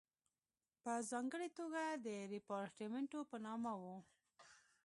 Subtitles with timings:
[0.83, 3.97] په ځانګړې توګه د ریپارټیمنټو په نامه وو.